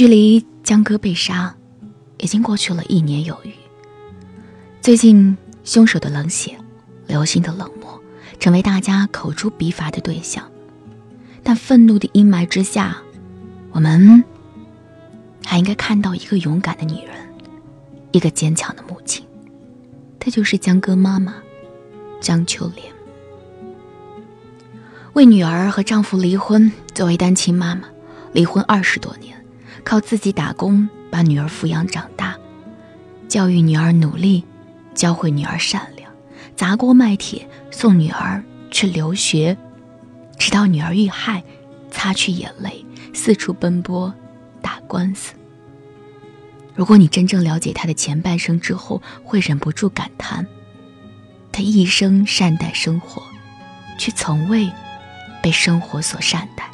[0.00, 1.54] 距离江歌被杀，
[2.16, 3.52] 已经过去了一年有余。
[4.80, 6.56] 最近，凶手的冷血、
[7.06, 8.00] 流星的冷漠，
[8.38, 10.42] 成为大家口诛笔伐的对象。
[11.42, 12.96] 但愤怒的阴霾之下，
[13.72, 14.24] 我们
[15.44, 17.14] 还应该看到一个勇敢的女人，
[18.12, 19.22] 一个坚强的母亲。
[20.18, 21.34] 她就是江歌妈妈，
[22.22, 22.90] 江秋莲。
[25.12, 27.82] 为女儿和丈夫离婚，作为单亲妈妈，
[28.32, 29.36] 离婚二十多年，
[29.84, 32.36] 靠自己打工把女儿抚养长大，
[33.28, 34.44] 教育女儿努力。
[34.92, 36.12] 教会女儿善良，
[36.56, 39.56] 砸锅卖铁送女儿去留学，
[40.36, 41.42] 直到女儿遇害，
[41.90, 44.12] 擦去眼泪，四处奔波，
[44.60, 45.32] 打官司。
[46.74, 50.44] 如果你真正了解她的前半生之后，会忍不住感叹：
[51.52, 53.22] 她一生善待生活，
[53.96, 54.70] 却从未
[55.40, 56.68] 被生活所善待。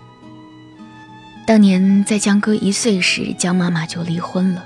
[1.47, 4.65] 当年在江歌一岁时，江妈妈就离婚了，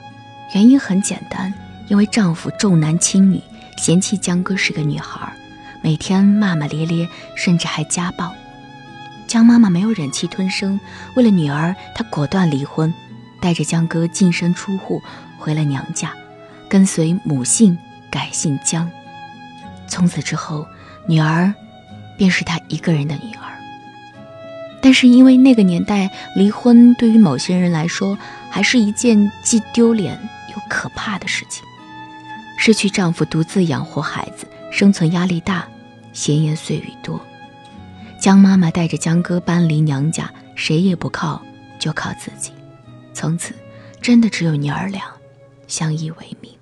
[0.55, 1.53] 原因很简单，
[1.89, 3.39] 因为丈夫重男轻女。
[3.77, 5.31] 嫌弃江歌是个女孩，
[5.83, 7.07] 每天骂骂咧咧，
[7.37, 8.35] 甚至还家暴。
[9.27, 10.81] 江妈妈没有忍气吞声，
[11.17, 12.93] 为了女儿，她果断离婚，
[13.43, 15.03] 带着江哥净身出户，
[15.39, 16.15] 回了娘家，
[16.67, 17.77] 跟随母姓
[18.11, 18.91] 改姓江。
[19.87, 20.67] 从此之后，
[21.07, 21.53] 女儿
[22.17, 23.50] 便是他一个人的女儿。
[24.83, 28.17] 但是因为那个年代，离婚对于某些人来说，
[28.51, 30.19] 还是一件既丢脸
[30.55, 31.65] 又可怕的事情。
[32.57, 35.67] 失去丈夫，独自养活孩子，生存压力大，
[36.13, 37.21] 闲言碎语多。
[38.19, 41.41] 江妈妈带着江哥搬离娘家，谁也不靠，
[41.79, 42.53] 就靠自己。
[43.15, 43.55] 从此，
[44.01, 45.03] 真的只有娘儿俩
[45.67, 46.53] 相依为命。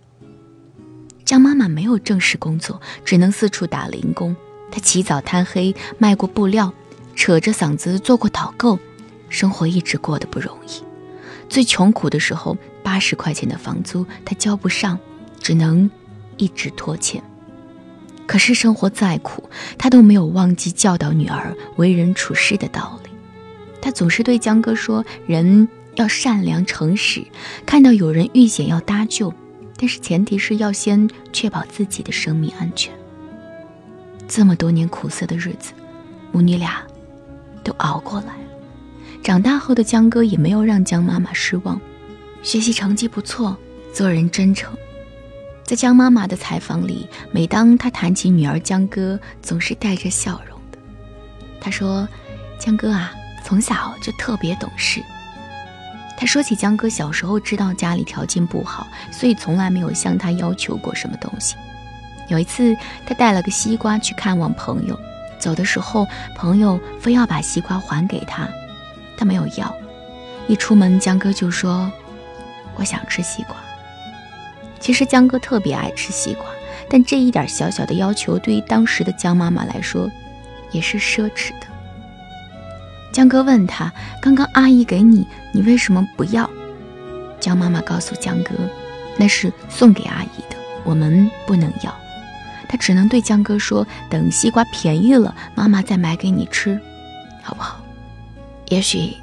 [1.25, 4.35] 江妈妈没有正式工作，只能四处打零工。
[4.71, 6.73] 她起早贪黑卖过布料，
[7.19, 8.79] 扯着嗓子做过导购，
[9.29, 10.83] 生活一直过得不容易。
[11.51, 14.99] 最穷苦的时候，八十块钱的房租他交不上。
[15.41, 15.89] 只能
[16.37, 17.23] 一直拖欠。
[18.27, 19.49] 可是生活再苦，
[19.79, 23.11] 他都没有忘记教导女儿为人处事的道理。
[23.81, 27.25] 他总是对江哥说：“人要善良诚实，
[27.65, 29.33] 看到有人遇险要搭救，
[29.79, 32.93] 但是前提是要先确保自己的生命安全。”
[34.29, 35.73] 这么多年苦涩的日子，
[36.33, 36.83] 母女俩
[37.69, 38.49] 都熬过来了。
[39.23, 41.79] 长大后的江哥也没有让江妈妈失望，
[42.43, 43.55] 学习成绩不错，
[43.93, 44.73] 做人真诚。
[45.65, 50.79] 在江妈妈的采访里，每当她谈起女儿江哥，总是带着笑容的。
[51.61, 52.09] 她说
[52.59, 53.13] ：“江哥啊，
[53.45, 55.03] 从小就特别懂事。”
[56.17, 61.55] 她说起江哥小时候知道家里条件不好，所以从来没有向他要求过什么东西。
[62.29, 62.75] 有一次，
[63.07, 64.99] 他带了个西瓜去看望朋友，
[65.39, 68.49] 走的时候，朋友非要把西瓜还给他，
[69.17, 69.75] 他没有要。
[70.47, 71.91] 一出门，江哥就说
[72.77, 73.57] ：“我想吃西瓜。”
[74.81, 76.45] 其实江哥特别爱吃西瓜，
[76.89, 80.11] 但这一点小小的要求对于当时的江妈妈来说，
[80.71, 81.67] 也是奢侈的。
[83.13, 86.49] 江哥问他：“刚刚阿姨给你，你为什么不要？”
[87.41, 88.55] 江妈妈告诉江哥
[89.19, 91.95] ：“那是送给阿姨的，我们不能要。”
[92.69, 96.79] 他只能对江哥说：“等西瓜便宜了，妈妈再买给你吃，
[97.43, 97.83] 好不好？”
[98.69, 99.15] 也许。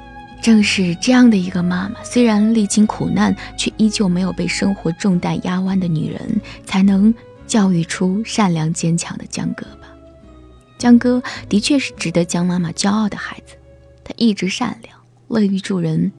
[0.42, 7.12] 正是这样的一个妈妈，虽然历经苦难，却依旧没有被生活重担压弯的女人，才能
[7.48, 9.88] 教育出善良坚强的江哥吧。
[10.78, 13.54] 江哥的确是值得江妈妈骄傲的孩子，
[14.04, 14.96] 他一直善良，
[15.26, 16.12] 乐于助人。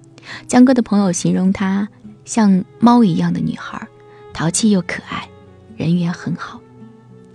[0.45, 1.87] 江哥的朋友形容他
[2.25, 3.87] 像猫一样的女孩，
[4.33, 5.29] 淘气又可爱，
[5.77, 6.59] 人缘很好。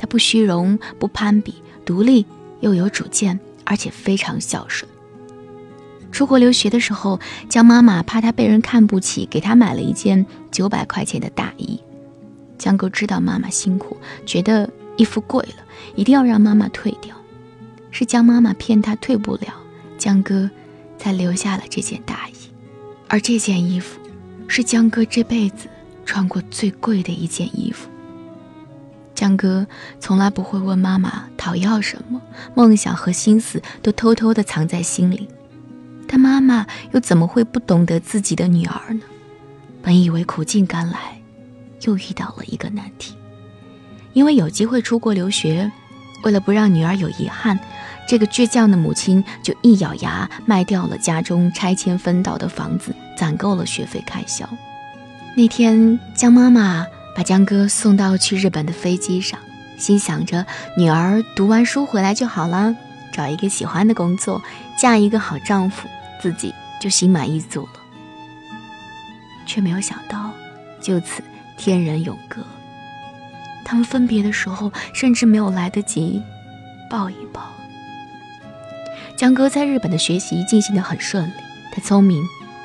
[0.03, 1.55] 他不虚荣，不攀比，
[1.85, 2.27] 独立
[2.59, 4.91] 又有主见，而且非常孝顺。
[6.11, 11.81] 出国留学的时候，江妈妈怕他被人看不起，给他买了一件九百块钱的大衣。
[12.59, 13.97] 江哥知道妈妈辛苦，
[14.27, 15.63] 觉得衣服贵了，
[15.95, 17.15] 一定要让妈妈退掉。
[17.93, 19.55] 是江妈妈骗他退不了，
[19.97, 20.51] 江哥
[20.99, 22.34] 才留下了这件大衣。
[23.07, 24.01] 而这件衣服，
[24.49, 25.69] 是江哥这辈子
[26.05, 27.89] 穿过最贵的一件衣服。
[29.14, 29.66] 江哥
[30.00, 32.20] 从来不会问妈妈讨要什么，
[32.54, 35.28] 梦想和心思都偷偷的藏在心里。
[36.09, 39.00] 但妈妈又怎么会不懂得自己的女儿呢？
[39.80, 41.20] 本以为苦尽甘来，
[41.82, 43.16] 又遇到了一个难题。
[44.12, 45.70] 因为有机会出国留学，
[46.22, 47.59] 为了不让女儿有遗憾，
[48.06, 54.48] 这个倔强的母亲就一咬牙卖掉了家中拆迁分到的房子，攒够了学费开销。
[55.34, 59.38] 那天，江妈妈把江哥送到去日本的飞机上，
[59.78, 62.74] 心想着女儿读完书回来就好了，
[63.12, 64.41] 找一个喜欢的工作，
[64.78, 65.88] 嫁一个好丈夫。
[66.20, 67.80] 自己就心满意足了。
[69.44, 70.30] 却没有想到，
[70.80, 71.20] 就此
[71.56, 72.41] 天人永隔。
[73.64, 76.22] 他们分别的时候，甚至没有来得及
[76.88, 77.42] 抱一抱。
[79.16, 81.32] 江哥在日本的学习进行得很顺利，
[81.72, 82.22] 他聪明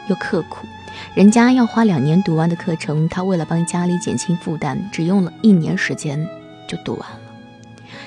[0.08, 0.68] 又刻苦。
[1.16, 6.28] 人家要花两年读完的课程，他为了帮家里减轻负担，只用了一年时间
[6.68, 7.20] 就读完了。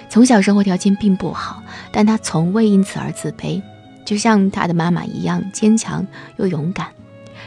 [0.09, 3.63] 从小生活条件并不好，但他从未因此而自卑，
[4.05, 6.07] 就像他的妈妈一样坚强
[6.37, 6.89] 又勇敢。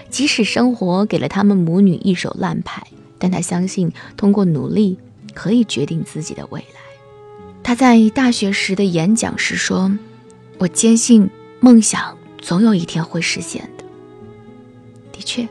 [0.10, 2.84] 即使生活给了他们母女一手烂牌，
[3.18, 4.98] 但他相信通过努力
[5.34, 6.82] 可以决定自己的未来。
[7.64, 9.92] 他在大学时的演讲时说
[10.60, 11.30] ：“我坚信
[11.60, 13.70] 梦想总有一天会实现
[15.14, 15.48] 的。”确，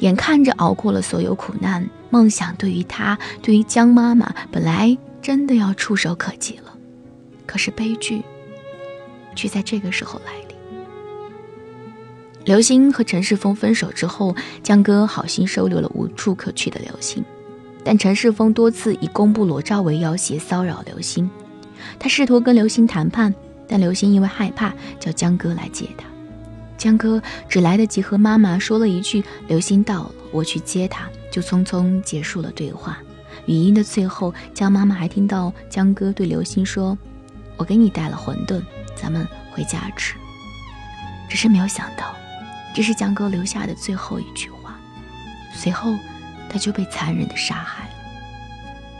[0.00, 6.74] 眼看着熬过了所有苦难，梦想对于他，对于江妈妈，本来真的要触手可及了。
[7.46, 8.22] 可是悲剧，
[9.34, 10.56] 却在这个时候来临。
[12.44, 17.22] 刘星和陈世峰分手之后，江哥好心收留了无处可去的刘星，
[17.84, 21.28] 但陈世峰多次以公布裸照为要挟骚扰刘星。
[21.98, 23.34] 他试图跟刘星谈判，
[23.68, 26.09] 但刘星因为害怕，叫江哥来接他。
[26.80, 32.98] 江哥只来得及和妈妈说了一句：“刘星到了，我去接他。”就匆匆结束了对话。
[33.44, 36.96] 语音的最后，江妈妈还听到江哥对刘星说
[37.58, 38.62] ：“我给你带了馄饨，
[38.96, 40.14] 咱们回家吃。”
[41.28, 42.16] 只是没有想到，
[42.74, 44.74] 这是江哥留下的最后一句话。
[45.54, 45.94] 随后，
[46.48, 47.90] 他就被残忍的杀害了。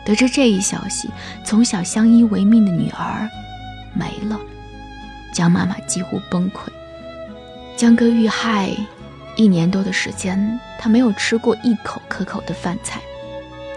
[0.04, 1.08] 得知这一消息，
[1.46, 3.26] 从小相依为命的女儿
[3.94, 4.38] 没了，
[5.32, 6.68] 江妈妈几乎崩溃。
[7.80, 8.70] 江哥遇害
[9.36, 13.00] 一年多的时间，他没有吃过一口可口的饭菜。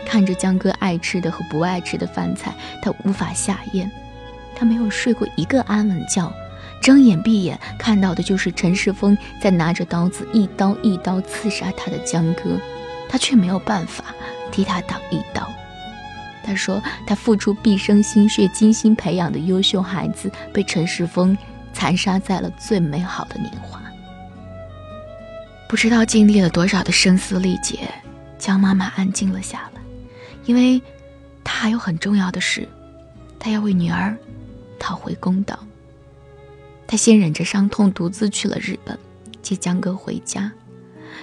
[0.06, 3.90] 看着江哥爱吃的和不爱吃的饭菜，他无法下咽。
[4.58, 6.30] 他没有睡过一个安稳觉，
[6.82, 12.60] 睁眼闭眼看到的就是陈世峰在拿着刀子一刀一刀刺杀他的江哥，
[13.08, 14.04] 他却没有办法
[14.52, 15.50] 替他挡一刀。
[16.44, 21.38] 他说，他付出毕生心血、精心培养的优秀孩子，被陈世峰
[21.72, 23.73] 残杀在了最美好的年华。
[25.74, 27.92] 不知道经历了多少的声嘶力竭，
[28.38, 29.82] 江妈妈安静了下来，
[30.46, 30.80] 因为
[31.44, 32.70] 她还有很重要的事，
[33.40, 34.16] 她要为女儿
[34.78, 35.58] 讨回公道。
[36.86, 38.96] 她先忍着伤痛，独自去了日本，
[39.42, 40.52] 接江哥回家。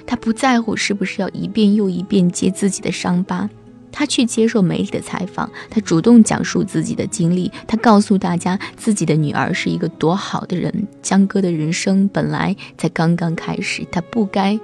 [0.04, 3.48] 她不在乎是不是要一遍又一遍揭自己的伤疤。
[3.92, 10.86] 他去接受媒体的采访，他主动讲述自己的经历，他告诉大家自己的女儿是一个多好的人。
[11.02, 14.58] 江哥的人生本来才刚刚开始，他不该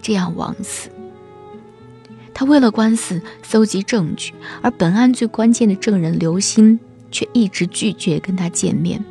[0.00, 0.88] 这样枉死。
[2.32, 4.32] 他为了官司搜集证据，
[4.62, 6.78] 而本案最关键的证人刘鑫
[7.10, 9.04] 却一直拒绝跟他见面。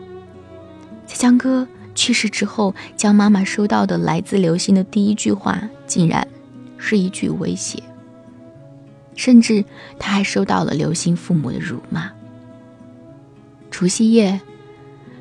[1.06, 6.26] 在江哥去世之后，江妈妈收到的来自刘鑫的第一句话，竟然
[6.78, 7.84] 是一句威胁。
[9.19, 9.66] 甚至
[10.00, 12.10] 他还收到了刘星父母的辱骂。
[13.69, 14.39] 除夕夜，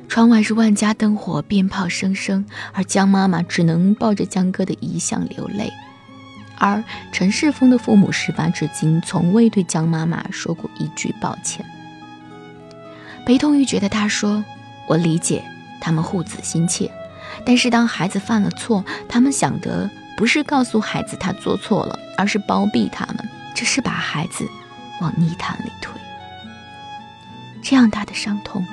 [0.07, 5.69] 窗外是万家灯火，鞭炮声声，而江妈妈只能抱着江哥的遗像流泪。
[6.57, 6.81] 而
[7.11, 11.65] 陈世峰的父母事发至今，从未对江妈妈说过一句抱歉。
[13.25, 14.45] 悲痛欲绝的他说
[14.87, 15.43] ：“我理解
[15.81, 16.89] 他们护子心切，
[17.45, 23.17] 但是当孩子犯了错，他们想的不是告诉孩子他做错了，而是包庇他们。”
[23.59, 24.47] 只是把孩子
[25.01, 25.91] 往泥潭里推，
[27.61, 28.65] 这样大的伤痛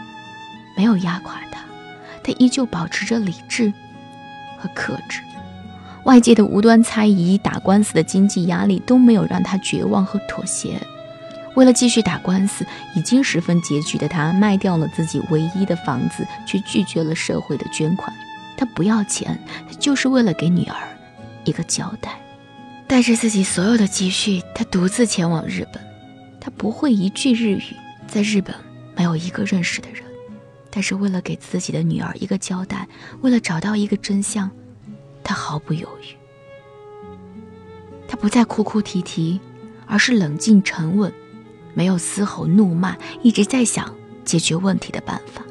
[0.76, 1.58] 没有压垮他，
[2.22, 3.72] 他依旧保持着理智
[4.56, 5.22] 和克制。
[6.04, 10.80] 外界的无端猜疑、打官司的经济压力都没有让他绝望和妥协。
[11.56, 12.64] 为了继续打官司，
[12.94, 18.14] 已经十分拮据的他卖掉了自己唯一的房子，却拒绝了社会的捐款。
[18.56, 19.36] 他不要钱，
[19.68, 20.96] 他就是为了给女儿
[21.42, 22.12] 一个交代。
[22.88, 25.84] 带着自己所有的积蓄，他独自前往日本。
[26.40, 27.74] 他不会一句日语，
[28.06, 28.54] 在日本
[28.96, 30.04] 没有一个认识的人。
[30.70, 32.86] 但是为了给自己的女儿一个交代，
[33.22, 34.48] 为了找到一个真相，
[35.24, 36.14] 他毫不犹豫。
[38.06, 39.40] 他不再哭哭啼啼，
[39.86, 41.12] 而是冷静沉稳，
[41.74, 43.92] 没有嘶吼怒骂，一直在想
[44.24, 45.42] 解决问题的办法。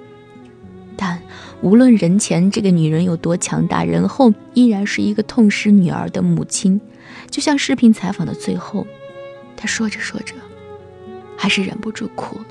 [1.06, 1.22] 但
[1.62, 6.82] 无论人前这个女人有多强大，人后依然是一个痛失女儿的母亲。
[7.30, 8.88] 就像视频采访的最后，
[9.56, 10.34] 她说着说着，
[11.38, 12.46] 还是忍不住哭了。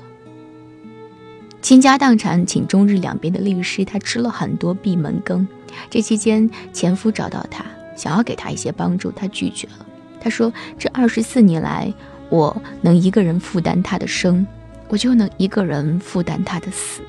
[1.61, 5.45] 倾家荡产请中日两边的律师，他吃了很多闭门羹。
[5.89, 7.65] 这期间，前夫找到他，
[7.97, 9.85] 想要给他一些帮助，他拒绝了。
[10.21, 11.93] 他说：“这二十四年来，
[12.29, 14.47] 我能一个人负担他的生，
[14.87, 17.01] 我就能一个人负担他的死。”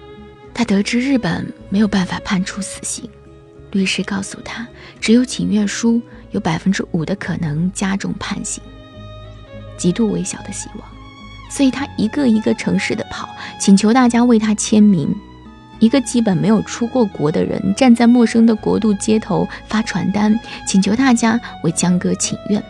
[0.56, 3.06] 他得知日本没有办法判处死刑，
[3.72, 4.66] 律师告诉他，
[4.98, 6.00] 只有请愿书。
[6.32, 8.62] 有百分之五的可能加重判刑，
[9.76, 10.88] 极度微小的希望。
[11.50, 13.28] 所以他一个一个城市的跑，
[13.60, 15.14] 请求大家为他签名。
[15.78, 22.62] 一个基本没有出过国的人，站在陌生的国度街头发传单，请求大家为江哥请愿。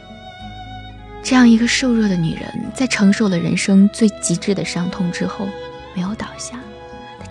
[1.23, 5.49] 这样一个瘦弱的女人，在承受了人生最极致的伤痛之后，
[5.95, 6.59] 没有倒下，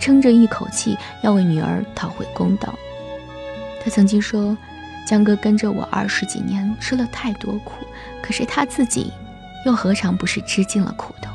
[0.06, 2.72] 撑着一口气要为女儿讨回公道。
[3.82, 4.56] 他曾经说
[5.04, 7.84] ：“江哥跟着我二十几年，吃了太多苦，
[8.22, 9.12] 可是他自己，
[9.64, 11.28] 又何尝不是吃尽了苦头？”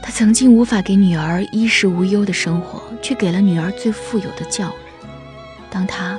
[0.00, 5.04] 他曾经无法给女儿衣食无忧的生活，却给了女儿最富有的教育。
[5.68, 6.16] 当他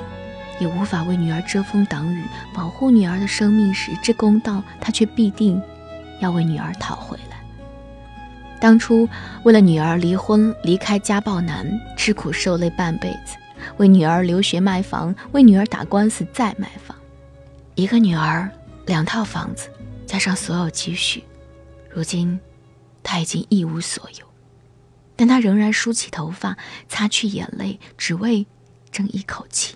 [0.58, 5.58] 也无法为女儿遮风挡雨、保护女儿的生命时，这公道他却必定
[6.20, 7.33] 要为女儿讨回来。
[8.64, 9.06] 当初
[9.42, 13.36] 为了女儿离婚、离开家暴男，吃苦受累半辈子，
[13.76, 16.96] 为女儿留学卖房，为女儿打官司再卖房，
[17.74, 18.50] 一个女儿
[18.86, 19.68] 两套房子，
[20.06, 21.22] 加上所有积蓄，
[21.90, 22.40] 如今。
[23.02, 24.26] 他已经一无所有，
[25.14, 26.56] 但他仍然梳起头发，
[26.88, 28.46] 擦去眼泪，只为
[28.90, 29.74] 争一口气。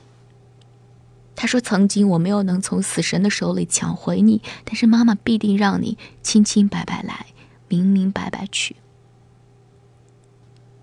[1.36, 7.26] 他说：“曾经我没有能从死神的手里抢回你，但是妈妈必定让你清清白白来，
[7.68, 8.76] 明明白白去。”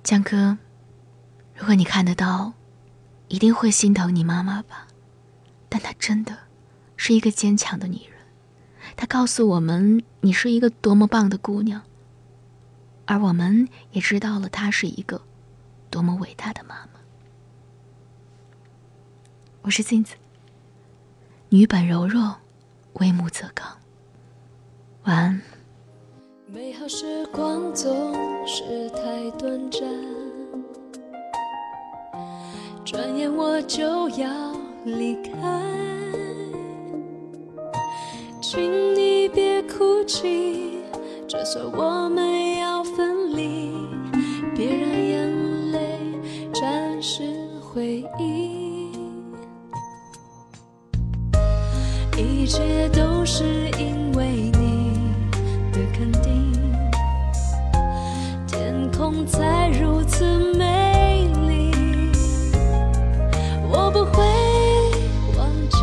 [0.03, 0.57] 江哥，
[1.55, 2.53] 如果你看得到，
[3.27, 4.87] 一定会心疼你妈妈吧？
[5.67, 6.37] 但她真的
[6.95, 8.19] 是一个坚强的女人，
[8.95, 11.81] 她告诉我们，你是一个多么棒的姑娘。
[13.07, 15.21] 而我们也知道了，她是一个
[15.89, 16.99] 多么伟大的妈妈。
[19.63, 20.15] 我是镜子，
[21.49, 22.37] 女本柔弱，
[22.93, 23.77] 为母则刚。
[25.05, 25.41] 晚安。
[26.55, 27.91] 美好时光总
[28.47, 29.81] 是太短暂，
[32.85, 34.29] 转眼我就要
[34.85, 35.31] 离开，
[38.39, 40.79] 请你别哭泣，
[41.27, 42.81] 就算我们要。
[42.85, 43.73] 分离，
[44.55, 45.99] 别让眼泪
[46.53, 47.23] 沾湿
[47.59, 48.91] 回忆。
[52.15, 53.43] 一切都是
[53.77, 54.04] 因
[59.25, 61.71] 才如此美丽。
[63.71, 64.23] 我不会
[65.37, 65.77] 忘记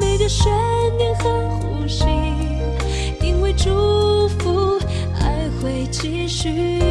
[0.00, 0.52] 每个瞬
[0.96, 2.04] 念和呼吸，
[3.20, 4.80] 因为祝福。
[5.62, 6.81] 会继续，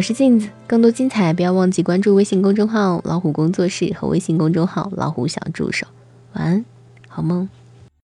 [0.00, 5.86] 我是镜子，更多精彩不要忘记关注微信公众号“老虎工作室”和微信公众号“老虎小助手”。
[6.32, 6.64] 晚安，
[7.06, 7.46] 好梦。